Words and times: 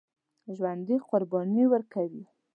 ژوندي 0.55 0.95
قرباني 1.07 1.63
ورکوي 1.67 2.23